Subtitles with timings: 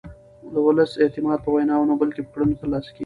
[0.53, 2.99] د ولس اعتماد په ویناوو نه بلکې په کړنو ترلاسه کېږي